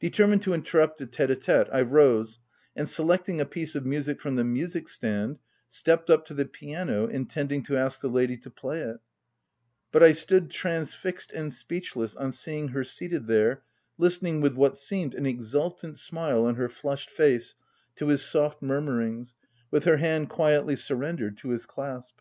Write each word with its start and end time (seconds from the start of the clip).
De 0.00 0.10
termined 0.10 0.42
to 0.42 0.52
interrupt 0.52 0.98
the 0.98 1.06
tete 1.06 1.30
a 1.30 1.34
tete, 1.34 1.66
I 1.72 1.80
rose, 1.80 2.38
and 2.76 2.86
selecting 2.86 3.40
a 3.40 3.46
piece 3.46 3.74
of 3.74 3.86
music 3.86 4.20
from 4.20 4.36
the 4.36 4.44
music 4.44 4.86
stand, 4.86 5.38
stepped 5.66 6.10
up 6.10 6.26
to 6.26 6.34
the 6.34 6.44
piano, 6.44 7.06
intending 7.06 7.62
to 7.62 7.78
ask 7.78 8.02
the 8.02 8.10
lady 8.10 8.36
to 8.36 8.50
play 8.50 8.82
it; 8.82 8.98
but 9.90 10.02
I 10.02 10.12
stood 10.12 10.50
transfixed 10.50 11.32
and 11.32 11.50
speechless 11.54 12.14
on 12.16 12.32
seeing 12.32 12.68
her 12.68 12.84
seated 12.84 13.28
there, 13.28 13.62
listening 13.96 14.42
with 14.42 14.52
what 14.56 14.76
seemed 14.76 15.14
an 15.14 15.24
exultant 15.24 15.98
smile 15.98 16.44
on 16.44 16.56
her 16.56 16.68
flushed 16.68 17.10
face, 17.10 17.54
to 17.96 18.08
his 18.08 18.22
soft 18.22 18.60
murmurings, 18.60 19.34
with 19.70 19.84
her 19.84 19.96
hand 19.96 20.28
quietly 20.28 20.76
surrendered 20.76 21.38
to 21.38 21.48
his 21.48 21.64
clasp. 21.64 22.18